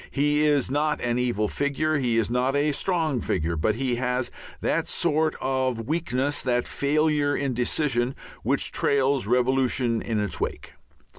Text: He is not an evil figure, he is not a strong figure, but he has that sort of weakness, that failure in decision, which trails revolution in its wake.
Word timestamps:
He 0.09 0.47
is 0.47 0.71
not 0.71 0.99
an 1.01 1.19
evil 1.19 1.47
figure, 1.47 1.99
he 1.99 2.17
is 2.17 2.31
not 2.31 2.55
a 2.55 2.71
strong 2.71 3.21
figure, 3.21 3.55
but 3.55 3.75
he 3.75 3.97
has 3.97 4.31
that 4.59 4.87
sort 4.87 5.35
of 5.39 5.85
weakness, 5.85 6.41
that 6.41 6.67
failure 6.67 7.37
in 7.37 7.53
decision, 7.53 8.15
which 8.41 8.71
trails 8.71 9.27
revolution 9.27 10.01
in 10.01 10.19
its 10.19 10.41
wake. 10.41 10.73